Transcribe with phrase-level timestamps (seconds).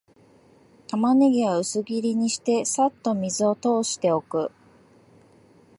[0.87, 4.51] タマネギは薄切りにして、さっと水を通しておく